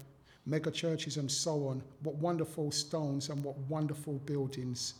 [0.45, 1.81] mega churches and so on.
[2.03, 4.95] What wonderful stones and what wonderful buildings.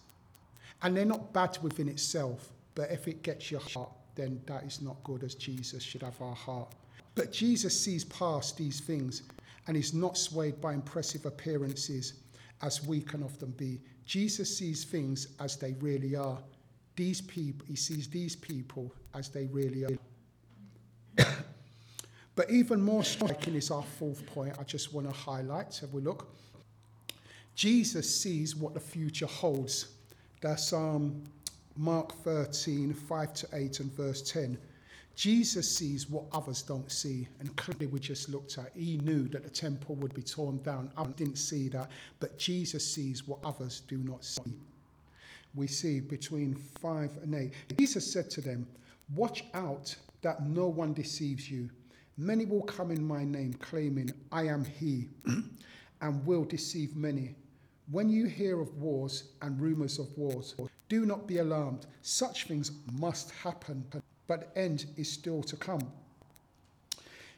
[0.82, 4.82] And they're not bad within itself, but if it gets your heart, then that is
[4.82, 6.74] not good as Jesus should have our heart.
[7.14, 9.24] But Jesus sees past these things
[9.68, 12.14] and is not swayed by impressive appearances
[12.62, 13.82] as we can often be.
[14.06, 16.38] Jesus sees things as they really are.
[16.96, 21.26] These people, he sees these people as they really are.
[22.36, 25.78] but even more striking is our fourth point I just want to highlight.
[25.78, 26.28] Have we look?
[27.56, 29.88] Jesus sees what the future holds.
[30.42, 31.24] That's um,
[31.78, 34.58] Mark 13, 5 to 8, and verse 10.
[35.16, 38.72] Jesus sees what others don't see, and clearly we just looked at.
[38.76, 40.92] He knew that the temple would be torn down.
[40.98, 44.54] I didn't see that, but Jesus sees what others do not see.
[45.56, 47.54] We see between 5 and 8.
[47.78, 48.68] Jesus said to them,
[49.16, 51.70] Watch out that no one deceives you.
[52.18, 55.08] Many will come in my name, claiming, I am he,
[56.02, 57.36] and will deceive many.
[57.90, 60.56] When you hear of wars and rumors of wars,
[60.90, 61.86] do not be alarmed.
[62.02, 63.86] Such things must happen,
[64.28, 65.92] but the end is still to come.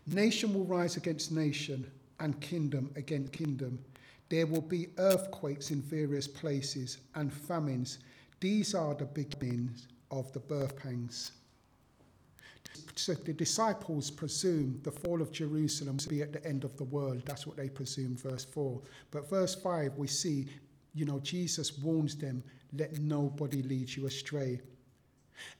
[0.05, 3.79] Nation will rise against nation, and kingdom against kingdom.
[4.29, 7.99] There will be earthquakes in various places and famines.
[8.39, 11.31] These are the beginnings of the birth pangs.
[13.05, 17.21] The disciples presumed the fall of Jerusalem to be at the end of the world.
[17.25, 18.81] That's what they presumed, verse 4.
[19.11, 20.47] But verse 5, we see,
[20.93, 22.43] you know, Jesus warns them,
[22.77, 24.59] let nobody lead you astray.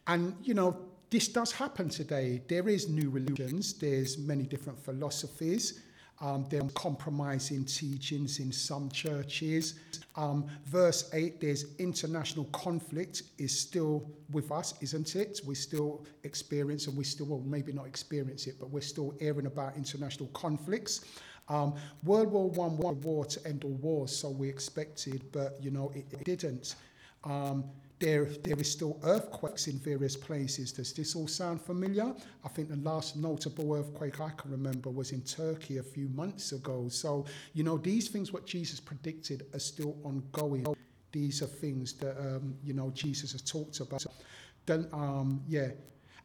[0.07, 0.77] And, you know,
[1.09, 2.41] this does happen today.
[2.47, 5.81] There is new religions, there's many different philosophies.
[6.19, 9.75] Um, there are compromising teachings in some churches.
[10.15, 15.41] Um, verse 8, there's international conflict is still with us, isn't it?
[15.45, 19.45] We still experience, and we still, well, maybe not experience it, but we're still hearing
[19.45, 21.01] about international conflicts.
[21.49, 25.57] Um, World War One was a war to end all wars, so we expected, but
[25.61, 26.75] you know, it, it didn't.
[27.23, 27.63] Um,
[27.99, 30.71] there, there is still earthquakes in various places.
[30.71, 32.13] Does this all sound familiar?
[32.45, 36.51] I think the last notable earthquake I can remember was in Turkey a few months
[36.51, 36.89] ago.
[36.89, 40.65] So, you know, these things, what Jesus predicted, are still ongoing.
[41.11, 44.05] These are things that, um, you know, Jesus has talked about.
[44.67, 45.69] Then, um, yeah.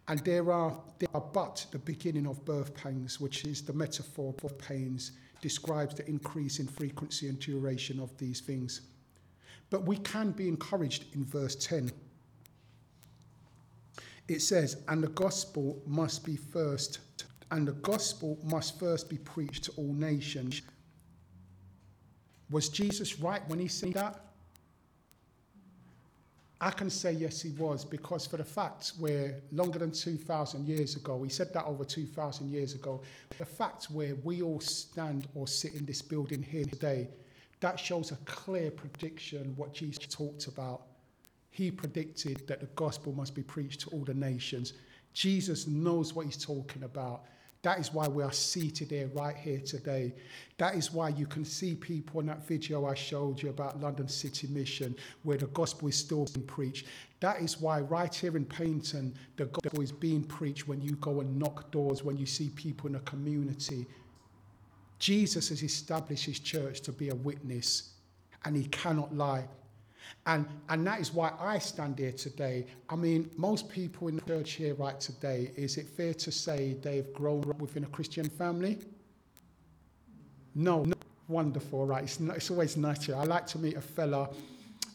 [0.09, 4.35] And there are, there are but the beginning of birth pangs, which is the metaphor
[4.39, 8.83] for pains, describes the increase in frequency and duration of these things.
[9.73, 11.91] But we can be encouraged in verse 10.
[14.29, 16.99] It says, and the gospel must be first,
[17.51, 20.61] and the gospel must first be preached to all nations.
[22.51, 24.21] Was Jesus right when he said that?
[26.61, 30.97] I can say yes, he was, because for the fact we're longer than 2,000 years
[30.97, 33.01] ago, he said that over 2,000 years ago,
[33.39, 37.09] the fact where we all stand or sit in this building here today
[37.63, 40.83] that shows a clear prediction what Jesus talked about.
[41.51, 44.73] He predicted that the gospel must be preached to all the nations.
[45.13, 47.23] Jesus knows what he's talking about.
[47.63, 50.13] That is why we are seated here, right here today.
[50.59, 54.09] That is why you can see people in that video I showed you about London
[54.09, 56.87] City Mission, where the gospel is still being preached.
[57.21, 61.21] That is why, right here in Paignton, the gospel is being preached when you go
[61.21, 63.87] and knock doors, when you see people in a community.
[65.03, 67.95] Jesus has established his church to be a witness
[68.45, 69.45] and he cannot lie.
[70.27, 72.67] And, and that is why I stand here today.
[72.89, 76.77] I mean, most people in the church here right today, is it fair to say
[76.81, 78.79] they've grown up within a Christian family?
[80.55, 80.95] No, no.
[81.27, 82.05] wonderful, right?
[82.05, 83.19] It's, it's always natural.
[83.19, 84.29] I like to meet a fella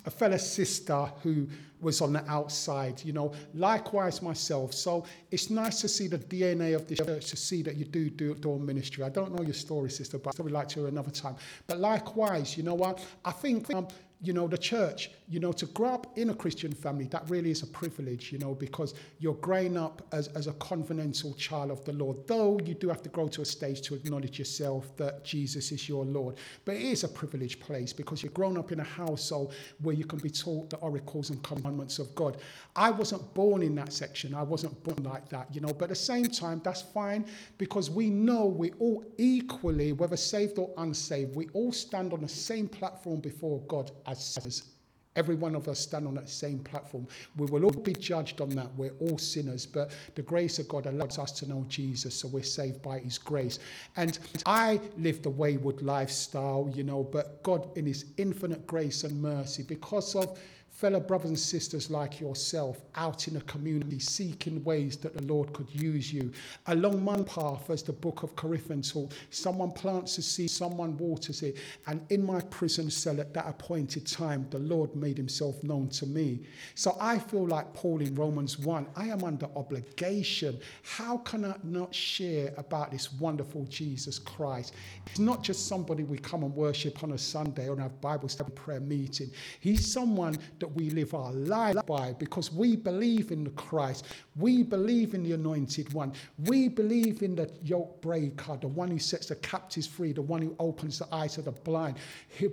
[0.07, 1.47] a fellow sister who
[1.79, 4.73] was on the outside, you know, likewise myself.
[4.73, 8.09] So it's nice to see the DNA of the church, to see that you do
[8.09, 9.03] do, do ministry.
[9.03, 11.35] I don't know your story, sister, but I'd probably like to another time.
[11.67, 13.05] But likewise, you know what?
[13.23, 13.87] I think um,
[14.21, 17.51] you know, the church, you know, to grow up in a Christian family, that really
[17.51, 21.83] is a privilege, you know, because you're growing up as, as a covenantal child of
[21.83, 22.25] the Lord.
[22.27, 25.89] Though you do have to grow to a stage to acknowledge yourself that Jesus is
[25.89, 26.37] your Lord.
[26.63, 30.05] But it is a privileged place because you're grown up in a household where you
[30.05, 32.37] can be taught the oracles and commandments of God.
[32.75, 34.33] I wasn't born in that section.
[34.33, 37.25] I wasn't born like that, you know, but at the same time, that's fine
[37.57, 42.29] because we know we all equally, whether saved or unsaved, we all stand on the
[42.29, 44.76] same platform before God as sinners.
[45.17, 47.08] Every one of us stand on that same platform.
[47.36, 48.69] We will all be judged on that.
[48.77, 52.43] We're all sinners, but the grace of God allows us to know Jesus, so we're
[52.43, 53.60] saved by His grace.
[53.97, 59.21] And I lived a wayward lifestyle, you know, but God, in His infinite grace and
[59.21, 60.39] mercy, because of
[60.77, 65.51] fellow brothers and sisters like yourself out in a community seeking ways that the Lord
[65.51, 66.31] could use you.
[66.67, 71.41] Along my path, as the book of Corinthians taught, someone plants a seed, someone waters
[71.41, 71.58] it.
[71.87, 76.06] And in my prison cell at that appointed time, the Lord made himself known to
[76.06, 76.41] me.
[76.75, 80.60] So I feel like Paul in Romans 1, I am under obligation.
[80.83, 84.75] How can I not share about this wonderful Jesus Christ?
[85.08, 88.52] It's not just somebody we come and worship on a Sunday or have Bible study
[88.52, 89.31] prayer meeting.
[89.60, 94.05] He's someone that that we live our life by because we believe in the Christ.
[94.35, 96.11] We believe in the anointed one.
[96.45, 100.41] We believe in the yoke breaker, the one who sets the captives free, the one
[100.41, 101.97] who opens the eyes of the blind,
[102.29, 102.49] he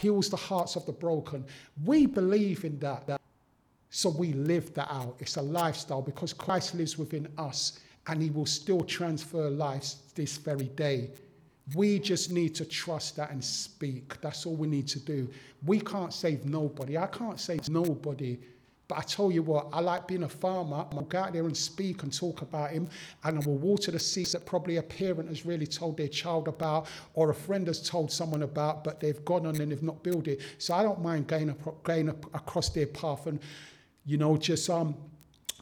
[0.00, 1.44] heals the hearts of the broken.
[1.84, 3.20] We believe in that.
[3.90, 5.16] So we live that out.
[5.18, 10.38] It's a lifestyle because Christ lives within us and he will still transfer lives this
[10.38, 11.10] very day.
[11.74, 14.20] We just need to trust that and speak.
[14.20, 15.28] That's all we need to do.
[15.64, 16.98] We can't save nobody.
[16.98, 18.38] I can't save nobody.
[18.88, 20.84] But I tell you what, I like being a farmer.
[20.92, 22.88] I'll go out there and speak and talk about him,
[23.24, 26.48] and I will water the seeds that probably a parent has really told their child
[26.48, 30.02] about, or a friend has told someone about, but they've gone on and they've not
[30.02, 30.40] built it.
[30.58, 31.48] So I don't mind going,
[32.34, 33.40] across their path and,
[34.04, 34.96] you know, just um,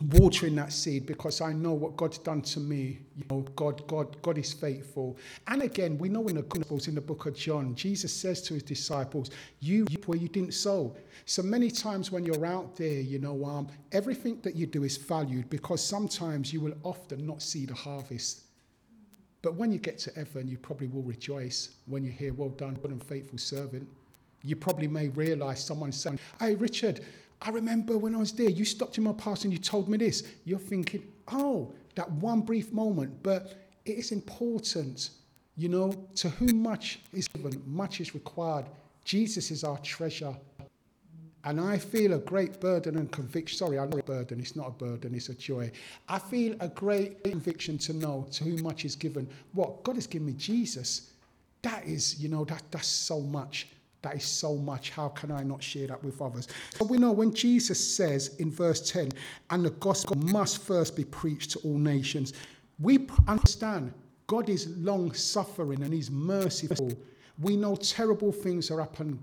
[0.09, 3.01] watering that seed because I know what God's done to me.
[3.17, 5.19] You know, God, God, God is faithful.
[5.47, 8.55] And again, we know in the Gospels, in the book of John, Jesus says to
[8.55, 9.31] his disciples,
[9.61, 10.97] "You where you didn't sow."
[11.27, 14.97] So many times when you're out there, you know, um, everything that you do is
[14.97, 18.45] valued because sometimes you will often not see the harvest.
[19.43, 22.75] But when you get to heaven, you probably will rejoice when you hear, "Well done,
[22.81, 23.87] good and faithful servant."
[24.43, 27.03] You probably may realize someone saying, "Hey, Richard."
[27.43, 29.97] I remember when I was there, you stopped in my path and you told me
[29.97, 30.25] this.
[30.45, 33.23] You're thinking, oh, that one brief moment.
[33.23, 35.11] But it is important,
[35.57, 38.67] you know, to whom much is given, much is required.
[39.05, 40.35] Jesus is our treasure.
[41.45, 43.57] And I feel a great burden and conviction.
[43.57, 44.41] Sorry, I know a burden.
[44.41, 45.71] It's not a burden, it's a joy.
[46.09, 49.27] I feel a great conviction to know to whom much is given.
[49.55, 49.83] What?
[49.83, 51.13] God has given me Jesus.
[51.63, 53.69] That is, you know, that, that's so much.
[54.03, 54.91] That is so much.
[54.91, 56.49] How can I not share that with others?
[56.75, 59.11] So we know when Jesus says in verse 10,
[59.51, 62.33] and the gospel must first be preached to all nations,
[62.79, 63.93] we understand
[64.27, 66.93] God is long suffering and He's merciful.
[67.41, 69.19] We know terrible things are happening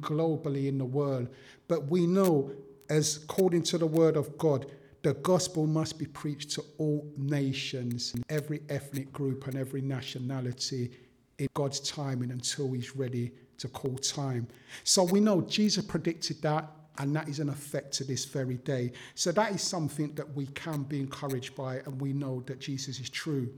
[0.00, 1.28] globally in the world,
[1.68, 2.52] but we know,
[2.88, 4.66] as according to the word of God,
[5.02, 10.90] the gospel must be preached to all nations, every ethnic group, and every nationality
[11.38, 14.46] in God's timing until He's ready to call time.
[14.84, 18.92] So we know Jesus predicted that, and that is an effect to this very day.
[19.14, 23.00] So that is something that we can be encouraged by, and we know that Jesus
[23.00, 23.48] is true.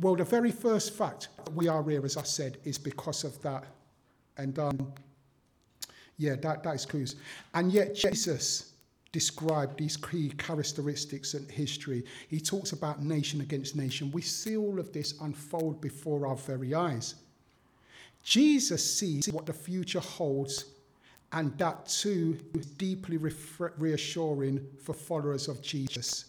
[0.00, 3.40] Well, the very first fact that we are here, as I said, is because of
[3.42, 3.64] that.
[4.36, 4.92] And um,
[6.16, 7.04] yeah, that, that is cool.
[7.54, 8.74] And yet, Jesus
[9.12, 12.04] described these key characteristics in history.
[12.28, 14.10] He talks about nation against nation.
[14.12, 17.14] We see all of this unfold before our very eyes.
[18.22, 20.66] Jesus sees what the future holds,
[21.32, 23.18] and that too is deeply
[23.78, 26.26] reassuring for followers of Jesus.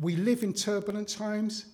[0.00, 1.66] We live in turbulent times,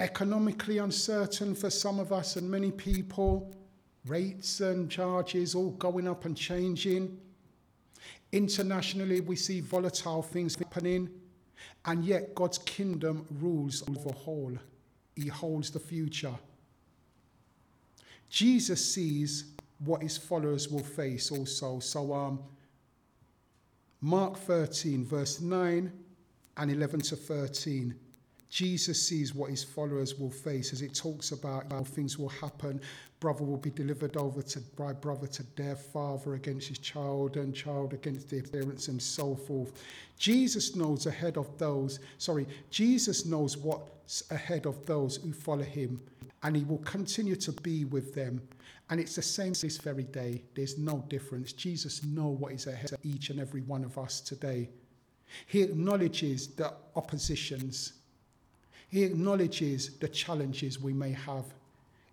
[0.00, 3.54] economically uncertain for some of us and many people,
[4.06, 7.18] rates and charges all going up and changing.
[8.32, 11.08] Internationally, we see volatile things happening,
[11.84, 14.52] and yet God's kingdom rules over all.
[15.14, 16.34] He holds the future.
[18.36, 21.78] Jesus sees what his followers will face also.
[21.78, 22.38] So, um,
[24.02, 25.90] Mark 13, verse 9
[26.58, 27.94] and 11 to 13.
[28.50, 32.78] Jesus sees what his followers will face as it talks about how things will happen.
[33.20, 37.54] Brother will be delivered over to by brother to death, father against his child, and
[37.54, 39.82] child against their parents, and so forth.
[40.18, 45.98] Jesus knows ahead of those, sorry, Jesus knows what's ahead of those who follow him
[46.46, 48.40] and he will continue to be with them.
[48.88, 50.44] And it's the same this very day.
[50.54, 51.52] There's no difference.
[51.52, 54.68] Jesus knows what is ahead of each and every one of us today.
[55.46, 57.94] He acknowledges the oppositions.
[58.88, 61.46] He acknowledges the challenges we may have.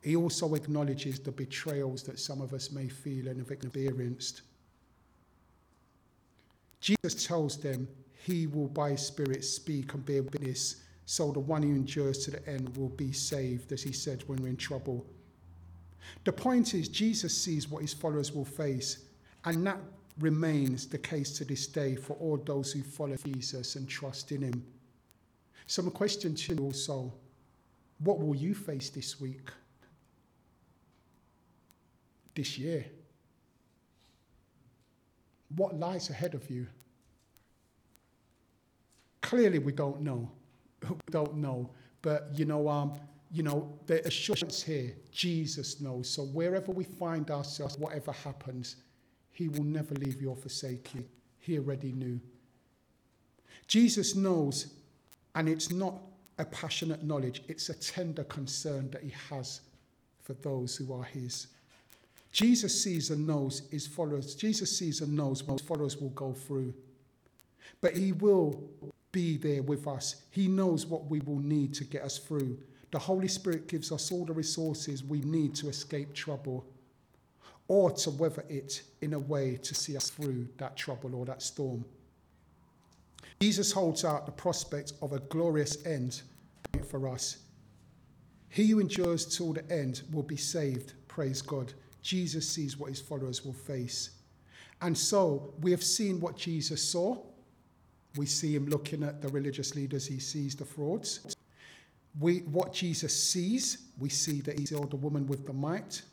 [0.01, 4.41] He also acknowledges the betrayals that some of us may feel and have experienced.
[6.81, 7.87] Jesus tells them
[8.25, 12.47] he will by Spirit speak and bear witness so the one who endures to the
[12.47, 15.05] end will be saved, as he said when we're in trouble.
[16.23, 19.05] The point is, Jesus sees what his followers will face,
[19.45, 19.79] and that
[20.19, 24.41] remains the case to this day for all those who follow Jesus and trust in
[24.41, 24.65] him.
[25.67, 27.11] So, my question to you also
[27.99, 29.49] what will you face this week?
[32.35, 32.85] This year?
[35.55, 36.67] What lies ahead of you?
[39.21, 40.31] Clearly, we don't know
[40.85, 41.69] who don't know.
[42.01, 42.93] But you know, um,
[43.31, 46.09] you know, the assurance here, Jesus knows.
[46.09, 48.77] So wherever we find ourselves, whatever happens,
[49.31, 51.05] He will never leave you or forsake you.
[51.39, 52.19] He already knew.
[53.67, 54.67] Jesus knows,
[55.35, 55.95] and it's not
[56.37, 59.61] a passionate knowledge, it's a tender concern that He has
[60.21, 61.47] for those who are His.
[62.33, 64.33] Jesus sees and knows his followers.
[64.33, 66.73] Jesus sees and knows what his followers will go through.
[67.79, 68.63] But he will
[69.13, 70.23] be there with us.
[70.31, 72.59] He knows what we will need to get us through.
[72.91, 76.65] The Holy Spirit gives us all the resources we need to escape trouble.
[77.67, 81.41] or to weather it in a way to see us through that trouble or that
[81.41, 81.85] storm.
[83.39, 86.21] Jesus holds out the prospect of a glorious end
[86.87, 87.37] for us.
[88.49, 91.73] He who endures till the end will be saved, praise God.
[92.01, 94.11] Jesus sees what his followers will face.
[94.81, 97.17] And so we have seen what Jesus saw.
[98.15, 101.35] We see him looking at the religious leaders, he sees the frauds.
[102.19, 106.03] We, what Jesus sees, we see that he saw the woman with the mite.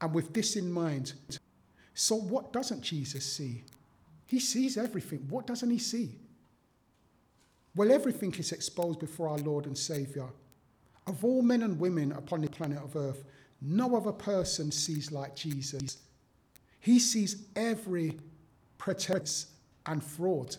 [0.00, 1.12] And with this in mind,
[1.94, 3.62] so what doesn't Jesus see?
[4.26, 5.26] He sees everything.
[5.28, 6.16] What doesn't he see?
[7.76, 10.32] Well, everything is exposed before our Lord and Saviour.
[11.06, 13.24] Of all men and women upon the planet of earth,
[13.60, 15.98] no other person sees like Jesus.
[16.80, 18.18] He sees every
[18.78, 19.46] pretense
[19.86, 20.56] and fraud,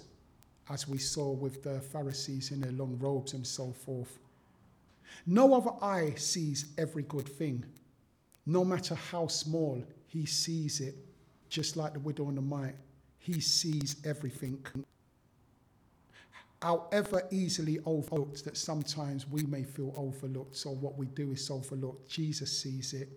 [0.70, 4.20] as we saw with the Pharisees in their long robes and so forth.
[5.26, 7.66] No other eye sees every good thing.
[8.46, 10.96] No matter how small, he sees it,
[11.50, 12.76] just like the widow and the mite.
[13.20, 14.66] He sees everything.
[16.62, 22.10] However easily overlooked that sometimes we may feel overlooked, so what we do is overlooked,
[22.10, 23.10] Jesus sees it.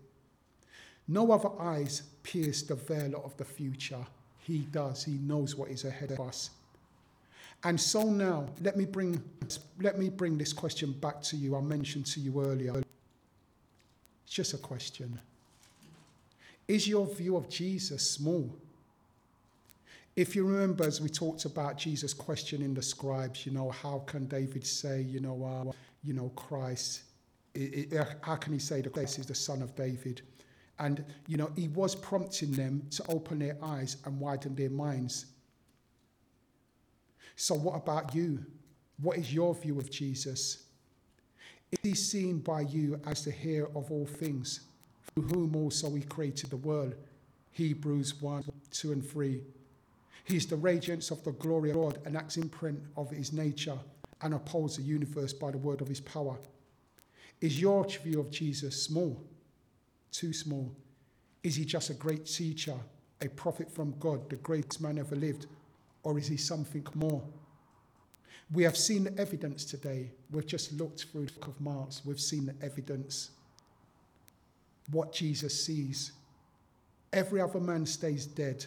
[1.08, 4.04] No other eyes pierce the veil of the future.
[4.38, 5.04] He does.
[5.04, 6.50] He knows what is ahead of us.
[7.64, 9.22] And so now, let me bring,
[9.80, 11.56] let me bring this question back to you.
[11.56, 12.74] I mentioned to you earlier.
[12.78, 15.18] It's just a question.
[16.68, 18.50] Is your view of Jesus small?
[20.16, 24.26] If you remember, as we talked about Jesus questioning the scribes, you know, how can
[24.26, 27.02] David say, you know, uh, you know, Christ,
[27.54, 30.22] it, it, how can he say that Christ is the son of David?
[30.78, 35.26] And, you know, he was prompting them to open their eyes and widen their minds.
[37.36, 38.44] So, what about you?
[39.00, 40.64] What is your view of Jesus?
[41.70, 44.60] Is he seen by you as the heir of all things,
[45.14, 46.94] through whom also he created the world?
[47.50, 49.42] Hebrews 1, 2, and 3.
[50.24, 53.78] He is the radiance of the glory of God, an acts imprint of his nature,
[54.22, 56.38] and upholds the universe by the word of his power.
[57.40, 59.22] Is your view of Jesus small?
[60.10, 60.74] Too small?
[61.42, 62.74] Is he just a great teacher,
[63.20, 65.46] a prophet from God, the greatest man ever lived?
[66.06, 67.20] Or is he something more?
[68.52, 70.08] We have seen the evidence today.
[70.30, 71.88] We've just looked through the book of Mark.
[72.04, 73.30] We've seen the evidence.
[74.92, 76.12] What Jesus sees.
[77.12, 78.64] Every other man stays dead,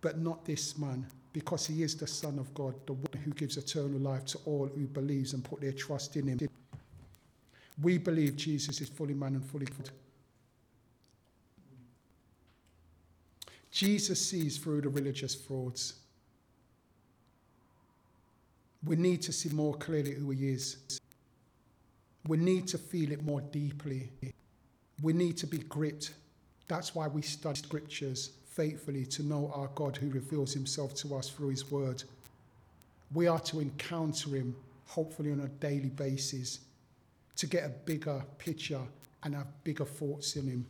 [0.00, 3.56] but not this man, because he is the Son of God, the one who gives
[3.56, 6.48] eternal life to all who believes and put their trust in him.
[7.80, 9.90] We believe Jesus is fully man and fully God.
[13.70, 16.00] Jesus sees through the religious frauds.
[18.86, 21.00] We need to see more clearly who he is.
[22.28, 24.10] We need to feel it more deeply.
[25.02, 26.14] We need to be gripped.
[26.68, 31.28] That's why we study scriptures faithfully to know our God who reveals himself to us
[31.28, 32.02] through his word.
[33.12, 34.56] We are to encounter him,
[34.86, 36.60] hopefully on a daily basis,
[37.36, 38.80] to get a bigger picture
[39.22, 40.66] and have bigger thoughts in him,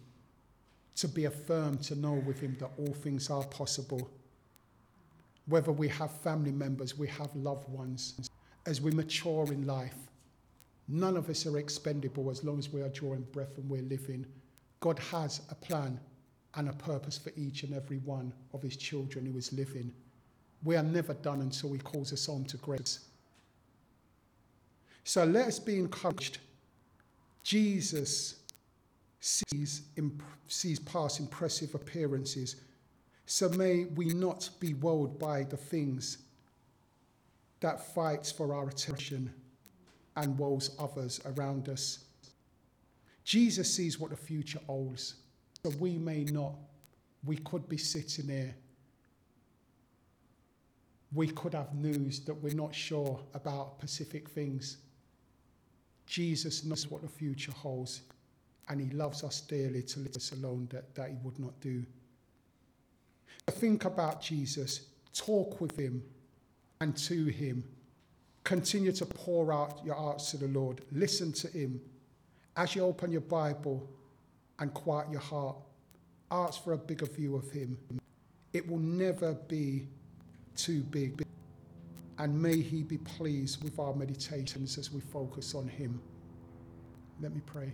[0.96, 4.10] to be affirmed to know with him that all things are possible.
[5.48, 8.28] Whether we have family members, we have loved ones,
[8.66, 9.96] as we mature in life,
[10.88, 14.26] none of us are expendable as long as we are drawing breath and we're living.
[14.80, 16.00] God has a plan
[16.54, 19.92] and a purpose for each and every one of his children who is living.
[20.64, 23.00] We are never done until he calls us on to grace.
[25.04, 26.38] So let us be encouraged.
[27.44, 28.40] Jesus
[29.20, 32.56] sees, imp- sees past impressive appearances.
[33.26, 36.18] So may we not be wowed by the things
[37.60, 39.32] that fights for our attention
[40.16, 42.04] and woes others around us.
[43.24, 45.16] Jesus sees what the future holds.
[45.64, 46.54] So we may not.
[47.24, 48.54] We could be sitting here.
[51.12, 54.76] We could have news that we're not sure about specific things.
[56.06, 58.02] Jesus knows what the future holds,
[58.68, 61.84] and He loves us dearly to leave us alone that, that He would not do.
[63.50, 66.02] Think about Jesus, talk with Him
[66.80, 67.64] and to Him.
[68.44, 70.82] Continue to pour out your hearts to the Lord.
[70.92, 71.80] Listen to Him.
[72.56, 73.88] As you open your Bible,
[74.58, 75.56] and quiet your heart.
[76.30, 77.78] Ask for a bigger view of Him.
[78.52, 79.86] It will never be
[80.56, 81.22] too big.
[82.18, 86.00] And may He be pleased with our meditations as we focus on Him.
[87.20, 87.72] Let me pray.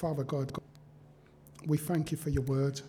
[0.00, 0.50] Father God,
[1.66, 2.80] we thank you for your word.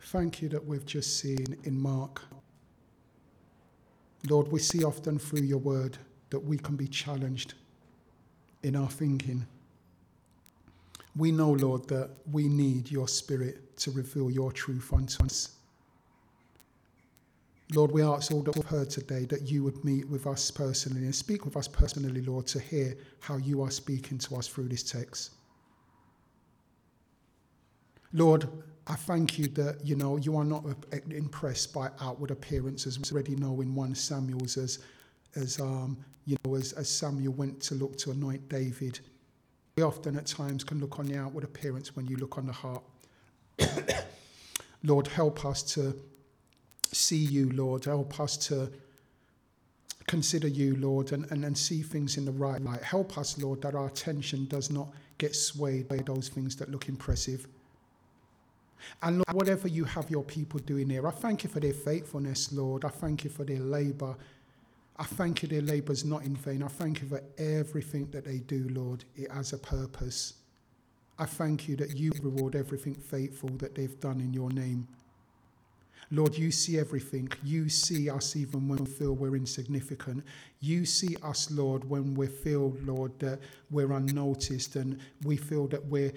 [0.00, 2.22] Thank you that we've just seen in Mark
[4.28, 5.98] Lord, we see often through your word
[6.30, 7.54] that we can be challenged
[8.62, 9.46] in our thinking.
[11.14, 15.55] We know, Lord, that we need your spirit to reveal your truth unto us.
[17.74, 21.02] Lord, we ask all that we've heard today that you would meet with us personally
[21.02, 24.68] and speak with us personally, Lord, to hear how you are speaking to us through
[24.68, 25.32] this text.
[28.12, 28.48] Lord,
[28.86, 30.64] I thank you that you know you are not
[31.10, 33.00] impressed by outward appearances.
[33.00, 34.78] We already know in one Samuel's as
[35.34, 39.00] as um, you know as, as Samuel went to look to anoint David.
[39.76, 42.52] We often at times can look on the outward appearance when you look on the
[42.52, 42.84] heart.
[44.84, 45.94] Lord, help us to
[46.92, 47.84] see you, Lord.
[47.84, 48.70] Help us to
[50.06, 52.82] consider you, Lord, and, and, and see things in the right light.
[52.82, 56.88] Help us, Lord, that our attention does not get swayed by those things that look
[56.88, 57.46] impressive.
[59.02, 62.52] And Lord, whatever you have your people doing here, I thank you for their faithfulness,
[62.52, 62.84] Lord.
[62.84, 64.16] I thank you for their labour.
[64.96, 66.62] I thank you their labour is not in vain.
[66.62, 69.04] I thank you for everything that they do, Lord.
[69.16, 70.34] It has a purpose.
[71.18, 74.86] I thank you that you reward everything faithful that they've done in your name.
[76.10, 77.28] Lord, you see everything.
[77.42, 80.24] You see us even when we feel we're insignificant.
[80.60, 83.40] You see us, Lord, when we feel, Lord, that
[83.70, 86.12] we're unnoticed and we feel that we're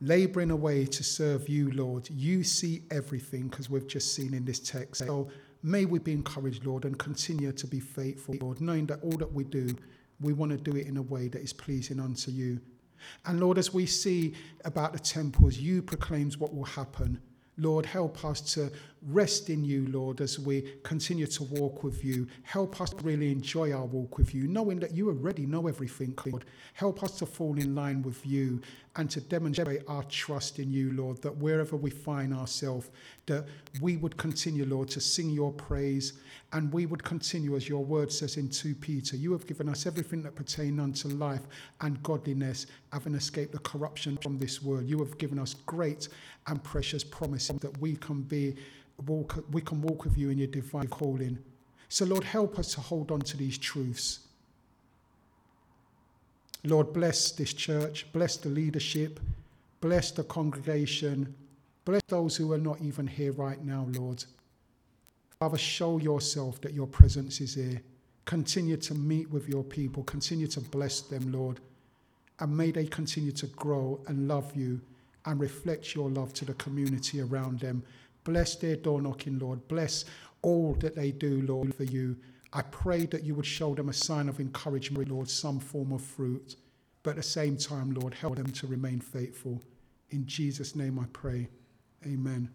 [0.00, 2.08] laboring away to serve you, Lord.
[2.10, 5.06] You see everything because we've just seen in this text.
[5.06, 5.28] So
[5.62, 9.32] may we be encouraged, Lord, and continue to be faithful, Lord, knowing that all that
[9.32, 9.74] we do,
[10.20, 12.60] we want to do it in a way that is pleasing unto you.
[13.24, 14.34] And Lord, as we see
[14.64, 17.20] about the temples, you proclaims what will happen.
[17.56, 18.70] Lord, help us to
[19.08, 22.26] rest in you, Lord, as we continue to walk with you.
[22.42, 26.44] Help us really enjoy our walk with you, knowing that you already know everything, Lord.
[26.74, 28.60] Help us to fall in line with you
[28.96, 32.90] and to demonstrate our trust in you, Lord, that wherever we find ourselves,
[33.26, 33.46] that
[33.80, 36.14] we would continue, Lord, to sing your praise
[36.52, 39.86] and we would continue, as your word says in 2 Peter, you have given us
[39.86, 41.42] everything that pertain unto life
[41.80, 44.86] and godliness, having escaped the corruption from this world.
[44.86, 46.08] You have given us great
[46.48, 48.56] and precious promises that we can be
[49.06, 51.38] walk, we can walk with you in your divine calling.
[51.88, 54.20] So, Lord, help us to hold on to these truths.
[56.64, 59.18] Lord, bless this church, bless the leadership,
[59.80, 61.34] bless the congregation,
[61.84, 64.24] bless those who are not even here right now, Lord.
[65.38, 67.80] Father, show yourself that your presence is here.
[68.26, 71.60] Continue to meet with your people, continue to bless them, Lord,
[72.38, 74.80] and may they continue to grow and love you
[75.24, 77.82] and reflect your love to the community around them.
[78.24, 79.66] Bless their door knocking, Lord.
[79.68, 80.04] Bless
[80.42, 82.16] all that they do, Lord, for you.
[82.52, 86.02] I pray that you would show them a sign of encouragement, Lord, some form of
[86.02, 86.56] fruit.
[87.02, 89.62] But at the same time, Lord, help them to remain faithful.
[90.10, 91.48] In Jesus' name I pray.
[92.04, 92.50] Amen.